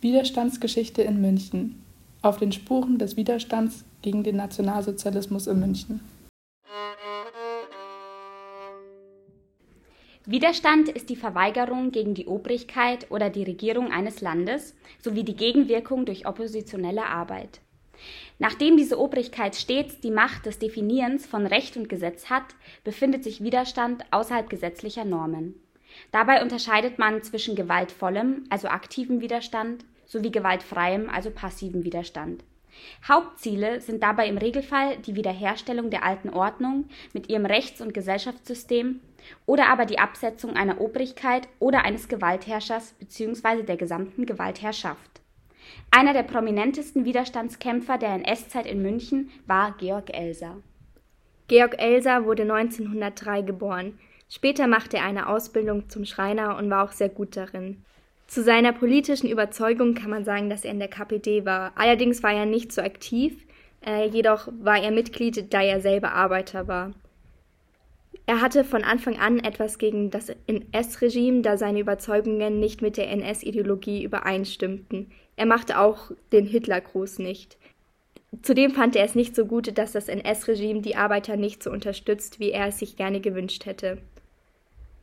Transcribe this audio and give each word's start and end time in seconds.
Widerstandsgeschichte 0.00 1.02
in 1.02 1.20
München 1.20 1.82
auf 2.22 2.38
den 2.38 2.52
Spuren 2.52 2.98
des 2.98 3.18
Widerstands 3.18 3.84
gegen 4.00 4.22
den 4.22 4.36
Nationalsozialismus 4.36 5.46
in 5.46 5.60
München. 5.60 6.00
Widerstand 10.24 10.88
ist 10.88 11.10
die 11.10 11.16
Verweigerung 11.16 11.90
gegen 11.90 12.14
die 12.14 12.26
Obrigkeit 12.26 13.10
oder 13.10 13.28
die 13.28 13.42
Regierung 13.42 13.90
eines 13.92 14.22
Landes 14.22 14.74
sowie 15.02 15.24
die 15.24 15.36
Gegenwirkung 15.36 16.06
durch 16.06 16.26
oppositionelle 16.26 17.04
Arbeit. 17.04 17.60
Nachdem 18.38 18.78
diese 18.78 18.98
Obrigkeit 18.98 19.54
stets 19.54 20.00
die 20.00 20.10
Macht 20.10 20.46
des 20.46 20.58
Definierens 20.58 21.26
von 21.26 21.46
Recht 21.46 21.76
und 21.76 21.90
Gesetz 21.90 22.30
hat, 22.30 22.54
befindet 22.84 23.22
sich 23.22 23.42
Widerstand 23.42 24.04
außerhalb 24.12 24.48
gesetzlicher 24.48 25.04
Normen. 25.04 25.56
Dabei 26.12 26.42
unterscheidet 26.42 26.98
man 26.98 27.22
zwischen 27.22 27.56
gewaltvollem, 27.56 28.44
also 28.50 28.68
aktivem 28.68 29.20
Widerstand, 29.20 29.84
sowie 30.06 30.30
gewaltfreiem, 30.30 31.08
also 31.08 31.30
passivem 31.30 31.84
Widerstand. 31.84 32.44
Hauptziele 33.06 33.80
sind 33.80 34.02
dabei 34.02 34.28
im 34.28 34.38
Regelfall 34.38 34.98
die 34.98 35.14
Wiederherstellung 35.16 35.90
der 35.90 36.04
alten 36.04 36.30
Ordnung 36.30 36.86
mit 37.12 37.28
ihrem 37.28 37.46
Rechts- 37.46 37.80
und 37.80 37.94
Gesellschaftssystem 37.94 39.00
oder 39.46 39.68
aber 39.68 39.86
die 39.86 39.98
Absetzung 39.98 40.56
einer 40.56 40.80
Obrigkeit 40.80 41.48
oder 41.58 41.84
eines 41.84 42.08
Gewaltherrschers 42.08 42.92
bzw. 42.94 43.62
der 43.62 43.76
gesamten 43.76 44.26
Gewaltherrschaft. 44.26 45.20
Einer 45.90 46.12
der 46.12 46.22
prominentesten 46.22 47.04
Widerstandskämpfer 47.04 47.98
der 47.98 48.14
NS-Zeit 48.14 48.66
in 48.66 48.82
München 48.82 49.30
war 49.46 49.76
Georg 49.76 50.10
Elser. 50.16 50.58
Georg 51.48 51.80
Elser 51.80 52.24
wurde 52.24 52.42
1903 52.42 53.42
geboren. 53.42 53.98
Später 54.32 54.68
machte 54.68 54.98
er 54.98 55.04
eine 55.04 55.28
Ausbildung 55.28 55.88
zum 55.88 56.04
Schreiner 56.04 56.56
und 56.56 56.70
war 56.70 56.84
auch 56.84 56.92
sehr 56.92 57.08
gut 57.08 57.36
darin. 57.36 57.84
Zu 58.28 58.44
seiner 58.44 58.72
politischen 58.72 59.28
Überzeugung 59.28 59.94
kann 59.94 60.08
man 60.08 60.24
sagen, 60.24 60.48
dass 60.48 60.64
er 60.64 60.70
in 60.70 60.78
der 60.78 60.86
KPD 60.86 61.44
war. 61.44 61.72
Allerdings 61.74 62.22
war 62.22 62.32
er 62.32 62.46
nicht 62.46 62.70
so 62.72 62.80
aktiv, 62.80 63.44
äh, 63.84 64.06
jedoch 64.06 64.46
war 64.60 64.80
er 64.80 64.92
Mitglied, 64.92 65.52
da 65.52 65.60
er 65.62 65.80
selber 65.80 66.12
Arbeiter 66.12 66.68
war. 66.68 66.92
Er 68.26 68.40
hatte 68.40 68.62
von 68.62 68.84
Anfang 68.84 69.18
an 69.18 69.40
etwas 69.40 69.78
gegen 69.78 70.10
das 70.12 70.32
NS-Regime, 70.46 71.42
da 71.42 71.58
seine 71.58 71.80
Überzeugungen 71.80 72.60
nicht 72.60 72.82
mit 72.82 72.96
der 72.96 73.10
NS-Ideologie 73.10 74.04
übereinstimmten. 74.04 75.10
Er 75.34 75.46
machte 75.46 75.80
auch 75.80 76.12
den 76.30 76.46
Hitlergruß 76.46 77.18
nicht. 77.18 77.58
Zudem 78.42 78.70
fand 78.70 78.94
er 78.94 79.04
es 79.04 79.16
nicht 79.16 79.34
so 79.34 79.44
gut, 79.44 79.76
dass 79.76 79.90
das 79.90 80.06
NS-Regime 80.06 80.82
die 80.82 80.94
Arbeiter 80.94 81.36
nicht 81.36 81.64
so 81.64 81.72
unterstützt, 81.72 82.38
wie 82.38 82.52
er 82.52 82.68
es 82.68 82.78
sich 82.78 82.94
gerne 82.94 83.20
gewünscht 83.20 83.66
hätte. 83.66 83.98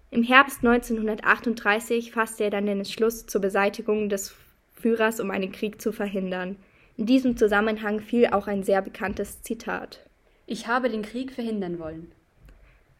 Im 0.09 0.23
Herbst 0.23 0.59
1938 0.65 2.11
fasste 2.11 2.45
er 2.45 2.49
dann 2.49 2.65
den 2.65 2.79
Entschluss 2.79 3.25
zur 3.25 3.41
Beseitigung 3.41 4.07
des 4.07 4.33
Führers, 4.73 5.19
um 5.19 5.31
einen 5.31 5.51
Krieg 5.51 5.81
zu 5.81 5.91
verhindern. 5.91 6.55
In 6.95 7.05
diesem 7.05 7.35
Zusammenhang 7.35 7.99
fiel 7.99 8.27
auch 8.27 8.47
ein 8.47 8.63
sehr 8.63 8.81
bekanntes 8.81 9.41
Zitat. 9.41 10.05
Ich 10.45 10.67
habe 10.67 10.89
den 10.89 11.01
Krieg 11.01 11.33
verhindern 11.33 11.77
wollen. 11.77 12.11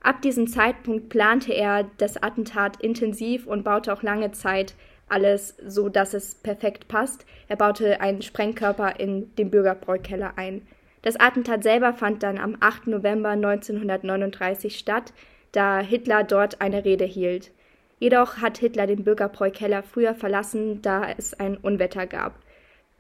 Ab 0.02 0.22
diesem 0.22 0.48
Zeitpunkt 0.48 1.10
plante 1.10 1.54
er 1.54 1.90
das 1.98 2.22
Attentat 2.22 2.82
intensiv 2.84 3.48
und 3.48 3.64
baute 3.64 3.94
auch 3.94 4.04
lange 4.04 4.32
Zeit 4.34 4.76
alles 5.10 5.56
so, 5.66 5.88
dass 5.88 6.14
es 6.14 6.36
perfekt 6.36 6.88
passt. 6.90 7.26
Er 7.48 7.56
baute 7.56 8.02
einen 8.02 8.22
Sprengkörper 8.22 9.00
in 9.00 9.34
den 9.36 9.50
Bürgerbräukeller 9.50 10.34
ein. 10.38 10.68
Das 11.02 11.18
Attentat 11.18 11.64
selber 11.64 11.94
fand 11.94 12.22
dann 12.22 12.38
am 12.38 12.58
8. 12.60 12.88
November 12.88 13.30
1939 13.30 14.78
statt 14.78 15.14
da 15.52 15.80
Hitler 15.80 16.24
dort 16.24 16.62
eine 16.62 16.86
Rede 16.86 17.06
hielt. 17.06 17.52
Jedoch 18.00 18.38
hat 18.38 18.58
Hitler 18.58 18.88
den 18.88 19.04
Bürgerbräu-Keller 19.04 19.84
früher 19.84 20.14
verlassen, 20.14 20.82
da 20.82 21.10
es 21.18 21.34
ein 21.34 21.58
Unwetter 21.58 22.06
gab. 22.06 22.40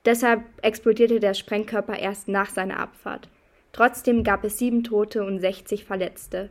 Deshalb 0.05 0.41
explodierte 0.61 1.19
der 1.19 1.33
Sprengkörper 1.33 1.99
erst 1.99 2.27
nach 2.27 2.49
seiner 2.49 2.79
Abfahrt. 2.79 3.29
Trotzdem 3.73 4.23
gab 4.23 4.43
es 4.43 4.57
sieben 4.57 4.83
Tote 4.83 5.23
und 5.23 5.39
60 5.39 5.85
Verletzte. 5.85 6.49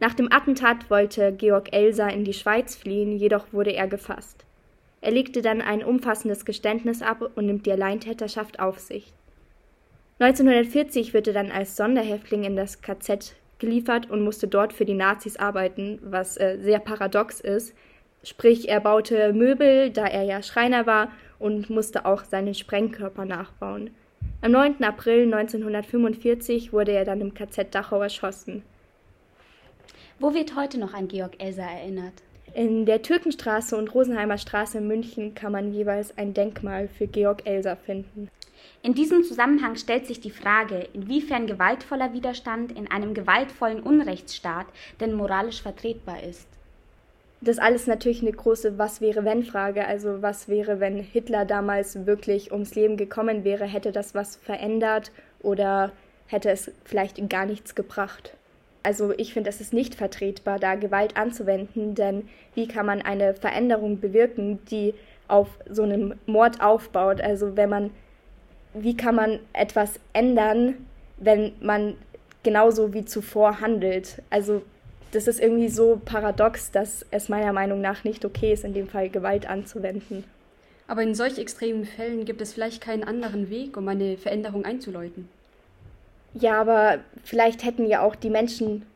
Nach 0.00 0.14
dem 0.14 0.32
Attentat 0.32 0.90
wollte 0.90 1.32
Georg 1.32 1.72
Elser 1.72 2.10
in 2.10 2.24
die 2.24 2.32
Schweiz 2.32 2.74
fliehen, 2.74 3.16
jedoch 3.16 3.52
wurde 3.52 3.72
er 3.72 3.86
gefasst. 3.86 4.46
Er 5.02 5.12
legte 5.12 5.42
dann 5.42 5.60
ein 5.60 5.84
umfassendes 5.84 6.44
Geständnis 6.44 7.02
ab 7.02 7.22
und 7.34 7.46
nimmt 7.46 7.66
die 7.66 7.72
Alleintäterschaft 7.72 8.60
auf 8.60 8.78
sich. 8.78 9.12
1940 10.18 11.14
wird 11.14 11.28
er 11.28 11.34
dann 11.34 11.50
als 11.50 11.76
Sonderhäftling 11.76 12.44
in 12.44 12.56
das 12.56 12.82
KZ 12.82 13.34
geliefert 13.60 14.10
und 14.10 14.24
musste 14.24 14.48
dort 14.48 14.72
für 14.72 14.84
die 14.84 14.94
Nazis 14.94 15.36
arbeiten, 15.36 15.98
was 16.02 16.36
äh, 16.36 16.58
sehr 16.60 16.80
paradox 16.80 17.40
ist. 17.40 17.74
Sprich, 18.22 18.68
er 18.68 18.80
baute 18.80 19.32
Möbel, 19.32 19.90
da 19.90 20.06
er 20.06 20.24
ja 20.24 20.42
Schreiner 20.42 20.86
war, 20.86 21.12
und 21.38 21.70
musste 21.70 22.04
auch 22.04 22.24
seinen 22.24 22.54
Sprengkörper 22.54 23.24
nachbauen. 23.24 23.90
Am 24.42 24.52
9. 24.52 24.82
April 24.84 25.24
1945 25.32 26.72
wurde 26.72 26.92
er 26.92 27.04
dann 27.04 27.20
im 27.20 27.34
KZ 27.34 27.74
Dachau 27.74 28.02
erschossen. 28.02 28.62
Wo 30.18 30.34
wird 30.34 30.56
heute 30.56 30.78
noch 30.78 30.92
an 30.92 31.08
Georg 31.08 31.42
Elser 31.42 31.62
erinnert? 31.62 32.14
In 32.52 32.84
der 32.84 33.00
Türkenstraße 33.00 33.76
und 33.76 33.94
Rosenheimer 33.94 34.36
Straße 34.36 34.78
in 34.78 34.88
München 34.88 35.34
kann 35.34 35.52
man 35.52 35.72
jeweils 35.72 36.16
ein 36.18 36.34
Denkmal 36.34 36.88
für 36.88 37.06
Georg 37.06 37.46
Elser 37.46 37.76
finden. 37.76 38.28
In 38.82 38.94
diesem 38.94 39.24
Zusammenhang 39.24 39.76
stellt 39.76 40.06
sich 40.06 40.20
die 40.20 40.30
Frage, 40.30 40.88
inwiefern 40.94 41.46
gewaltvoller 41.46 42.12
Widerstand 42.12 42.72
in 42.72 42.90
einem 42.90 43.14
gewaltvollen 43.14 43.82
Unrechtsstaat 43.82 44.66
denn 45.00 45.12
moralisch 45.12 45.62
vertretbar 45.62 46.22
ist. 46.22 46.48
Das 47.42 47.58
alles 47.58 47.86
natürlich 47.86 48.20
eine 48.20 48.32
große 48.32 48.78
Was 48.78 49.00
wäre 49.00 49.24
wenn 49.24 49.44
Frage. 49.44 49.86
Also 49.86 50.20
was 50.20 50.48
wäre, 50.48 50.78
wenn 50.78 50.98
Hitler 50.98 51.46
damals 51.46 52.06
wirklich 52.06 52.52
ums 52.52 52.74
Leben 52.74 52.96
gekommen 52.96 53.44
wäre? 53.44 53.64
Hätte 53.64 53.92
das 53.92 54.14
was 54.14 54.36
verändert 54.36 55.10
oder 55.42 55.92
hätte 56.26 56.50
es 56.50 56.70
vielleicht 56.84 57.28
gar 57.30 57.46
nichts 57.46 57.74
gebracht? 57.74 58.34
Also 58.82 59.12
ich 59.16 59.32
finde, 59.32 59.50
es 59.50 59.60
ist 59.60 59.72
nicht 59.72 59.94
vertretbar, 59.94 60.58
da 60.58 60.74
Gewalt 60.74 61.16
anzuwenden, 61.16 61.94
denn 61.94 62.28
wie 62.54 62.66
kann 62.66 62.86
man 62.86 63.02
eine 63.02 63.34
Veränderung 63.34 64.00
bewirken, 64.00 64.58
die 64.70 64.94
auf 65.28 65.48
so 65.68 65.82
einem 65.82 66.14
Mord 66.26 66.62
aufbaut? 66.62 67.20
Also 67.20 67.56
wenn 67.56 67.68
man 67.68 67.90
wie 68.74 68.96
kann 68.96 69.14
man 69.14 69.38
etwas 69.52 70.00
ändern, 70.12 70.86
wenn 71.16 71.52
man 71.60 71.96
genauso 72.42 72.94
wie 72.94 73.04
zuvor 73.04 73.60
handelt. 73.60 74.22
Also 74.30 74.62
das 75.12 75.26
ist 75.26 75.40
irgendwie 75.40 75.68
so 75.68 76.00
paradox, 76.04 76.70
dass 76.70 77.04
es 77.10 77.28
meiner 77.28 77.52
Meinung 77.52 77.80
nach 77.80 78.04
nicht 78.04 78.24
okay 78.24 78.52
ist, 78.52 78.64
in 78.64 78.74
dem 78.74 78.88
Fall 78.88 79.10
Gewalt 79.10 79.48
anzuwenden. 79.48 80.24
Aber 80.86 81.02
in 81.02 81.14
solch 81.14 81.38
extremen 81.38 81.84
Fällen 81.84 82.24
gibt 82.24 82.40
es 82.40 82.52
vielleicht 82.52 82.80
keinen 82.80 83.04
anderen 83.04 83.50
Weg, 83.50 83.76
um 83.76 83.86
eine 83.88 84.16
Veränderung 84.16 84.64
einzuläuten. 84.64 85.28
Ja, 86.34 86.60
aber 86.60 86.98
vielleicht 87.24 87.64
hätten 87.64 87.86
ja 87.86 88.02
auch 88.02 88.14
die 88.14 88.30
Menschen 88.30 88.86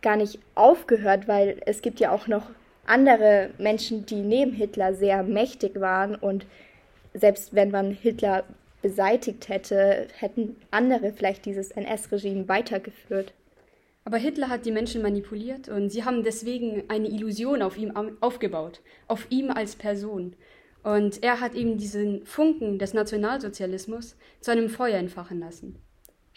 gar 0.00 0.16
nicht 0.16 0.38
aufgehört, 0.54 1.28
weil 1.28 1.60
es 1.66 1.82
gibt 1.82 2.00
ja 2.00 2.10
auch 2.10 2.26
noch 2.28 2.44
andere 2.86 3.50
Menschen, 3.58 4.06
die 4.06 4.22
neben 4.22 4.52
Hitler 4.52 4.94
sehr 4.94 5.22
mächtig 5.22 5.80
waren 5.80 6.14
und 6.14 6.46
selbst 7.12 7.54
wenn 7.54 7.70
man 7.70 7.90
Hitler 7.90 8.44
beseitigt 8.82 9.48
hätte, 9.48 10.08
hätten 10.18 10.56
andere 10.70 11.12
vielleicht 11.12 11.44
dieses 11.44 11.70
NS-Regime 11.70 12.48
weitergeführt. 12.48 13.32
Aber 14.04 14.16
Hitler 14.16 14.48
hat 14.48 14.64
die 14.64 14.72
Menschen 14.72 15.02
manipuliert 15.02 15.68
und 15.68 15.90
sie 15.90 16.04
haben 16.04 16.22
deswegen 16.22 16.84
eine 16.88 17.08
Illusion 17.08 17.60
auf 17.60 17.76
ihm 17.76 17.92
aufgebaut, 18.20 18.80
auf 19.06 19.26
ihm 19.30 19.50
als 19.50 19.76
Person. 19.76 20.34
Und 20.82 21.22
er 21.22 21.40
hat 21.40 21.54
eben 21.54 21.76
diesen 21.76 22.24
Funken 22.24 22.78
des 22.78 22.94
Nationalsozialismus 22.94 24.16
zu 24.40 24.50
einem 24.50 24.70
Feuer 24.70 24.98
entfachen 24.98 25.40
lassen. 25.40 25.76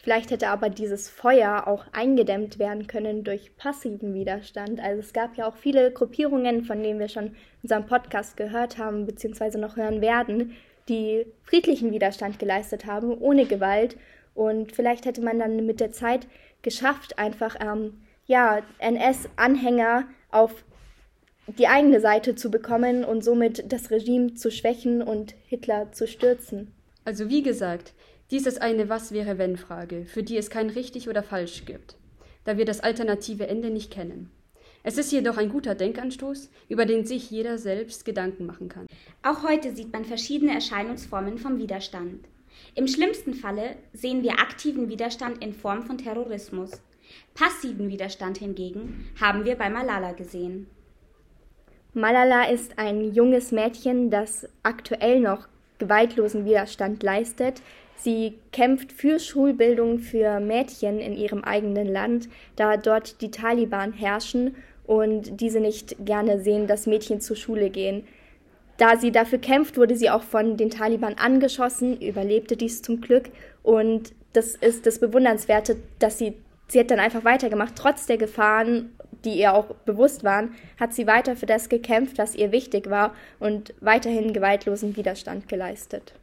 Vielleicht 0.03 0.31
hätte 0.31 0.50
aber 0.50 0.69
dieses 0.69 1.09
Feuer 1.09 1.68
auch 1.68 1.85
eingedämmt 1.91 2.58
werden 2.58 2.88
können 2.88 3.23
durch 3.23 3.56
passiven 3.56 4.16
Widerstand. 4.16 4.79
Also 4.79 5.00
es 5.00 5.13
gab 5.13 5.38
ja 5.38 5.47
auch 5.47 5.56
viele 5.56 5.91
Gruppierungen, 5.91 6.66
von 6.66 6.81
denen 6.81 7.00
wir 7.00 7.08
schon 7.08 7.28
in 7.28 7.35
unserem 7.62 7.85
Podcast 7.85 8.35
gehört 8.35 8.79
haben, 8.79 9.06
beziehungsweise 9.06 9.59
noch 9.59 9.78
hören 9.78 10.02
werden, 10.02 10.53
die 10.91 11.26
friedlichen 11.43 11.91
Widerstand 11.91 12.38
geleistet 12.38 12.85
haben, 12.85 13.17
ohne 13.17 13.46
Gewalt. 13.46 13.97
Und 14.35 14.73
vielleicht 14.73 15.05
hätte 15.05 15.22
man 15.22 15.40
dann 15.40 15.66
mit 15.66 15.79
der 15.79 15.91
Zeit 15.91 16.28
geschafft, 16.61 17.17
einfach 17.17 17.55
ähm, 17.59 18.02
ja, 18.28 18.61
NS-Anhänger 18.79 20.05
auf 20.29 20.64
die 21.47 21.67
eigene 21.67 21.99
Seite 21.99 22.35
zu 22.35 22.52
bekommen 22.52 23.03
und 23.03 23.23
somit 23.23 23.72
das 23.72 23.90
Regime 23.90 24.35
zu 24.35 24.52
schwächen 24.52 25.02
und 25.02 25.34
Hitler 25.47 25.91
zu 25.91 26.08
stürzen. 26.08 26.72
Also 27.03 27.29
wie 27.29 27.41
gesagt, 27.41 27.94
dies 28.29 28.46
ist 28.46 28.61
eine 28.61 28.90
Was 28.90 29.11
wäre 29.11 29.37
wenn 29.37 29.58
Frage, 29.58 30.05
für 30.05 30.23
die 30.23 30.37
es 30.37 30.49
kein 30.49 30.70
richtig 30.70 31.09
oder 31.09 31.23
falsch 31.23 31.66
gibt, 31.66 31.96
da 32.46 32.58
wir 32.58 32.66
das 32.66 32.79
alternative 32.79 33.47
Ende 33.47 33.70
nicht 33.70 33.91
kennen. 33.91 34.29
Es 34.84 34.98
ist 34.98 35.12
jedoch 35.12 35.38
ein 35.38 35.50
guter 35.50 35.76
Denkanstoß, 35.76 36.50
über 36.68 36.86
den 36.86 37.06
sich 37.06 37.30
jeder 37.30 37.58
selbst 37.58 38.04
Gedanken 38.04 38.46
machen 38.46 38.68
kann. 38.68 38.88
Auch 39.22 39.44
heute 39.44 39.76
sieht 39.76 39.94
man 39.94 40.06
verschiedene 40.06 40.54
Erscheinungsformen 40.54 41.38
vom 41.38 41.60
Widerstand. 41.60 42.26
Im 42.74 42.88
schlimmsten 42.88 43.34
Falle 43.34 43.76
sehen 43.94 44.24
wir 44.24 44.40
aktiven 44.40 44.90
Widerstand 44.90 45.44
in 45.44 45.54
Form 45.54 45.84
von 45.84 45.98
Terrorismus. 45.98 46.82
Passiven 47.36 47.90
Widerstand 47.90 48.38
hingegen 48.38 49.10
haben 49.20 49.46
wir 49.46 49.56
bei 49.56 49.70
Malala 49.70 50.14
gesehen. 50.14 50.68
Malala 51.94 52.46
ist 52.46 52.80
ein 52.80 53.14
junges 53.14 53.52
Mädchen, 53.52 54.10
das 54.10 54.48
aktuell 54.64 55.20
noch 55.20 55.48
gewaltlosen 55.78 56.46
Widerstand 56.46 57.04
leistet. 57.04 57.62
Sie 57.96 58.40
kämpft 58.52 58.94
für 58.94 59.20
Schulbildung 59.20 60.00
für 60.00 60.40
Mädchen 60.40 61.00
in 61.00 61.14
ihrem 61.14 61.44
eigenen 61.44 61.88
Land, 61.88 62.30
da 62.56 62.78
dort 62.78 63.22
die 63.22 63.30
Taliban 63.30 63.94
herrschen 63.94 64.56
und 64.91 65.40
diese 65.40 65.61
nicht 65.61 65.96
gerne 66.03 66.41
sehen, 66.41 66.67
dass 66.67 66.85
Mädchen 66.85 67.22
zur 67.22 67.38
Schule 67.38 67.70
gehen. 67.70 68.05
Da 68.76 68.97
sie 68.97 69.14
dafür 69.14 69.40
kämpft, 69.40 69.78
wurde 69.78 69.96
sie 69.96 70.09
auch 70.09 70.22
von 70.22 70.58
den 70.58 70.70
Taliban 70.70 71.14
angeschossen, 71.14 72.02
überlebte 72.02 72.58
dies 72.58 72.82
zum 72.82 72.99
Glück 72.99 73.29
und 73.64 74.11
das 74.34 74.55
ist 74.55 74.85
das 74.85 74.99
Bewundernswerte, 74.99 75.78
dass 75.99 76.17
sie, 76.17 76.34
sie 76.67 76.82
hat 76.82 76.91
dann 76.91 76.99
einfach 76.99 77.23
weitergemacht, 77.23 77.76
trotz 77.78 78.05
der 78.05 78.17
Gefahren, 78.17 78.90
die 79.23 79.40
ihr 79.40 79.53
auch 79.53 79.67
bewusst 79.85 80.26
waren, 80.26 80.55
hat 80.78 80.94
sie 80.94 81.08
weiter 81.08 81.37
für 81.37 81.46
das 81.46 81.70
gekämpft, 81.70 82.17
was 82.17 82.35
ihr 82.35 82.52
wichtig 82.52 82.90
war 82.90 83.16
und 83.40 83.73
weiterhin 83.79 84.34
gewaltlosen 84.34 84.97
Widerstand 84.97 85.47
geleistet. 85.47 86.14